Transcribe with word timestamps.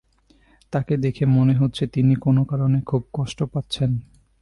তাঁকে 0.73 0.97
দেখে 0.97 1.25
মনে 1.25 1.53
হচ্ছে 1.53 1.83
তিনি 1.87 2.13
কোনো 2.15 2.41
কারণে 2.43 2.81
খুব 2.81 3.01
কষ্ট 3.13 3.43
পাচ্ছেন। 3.43 3.91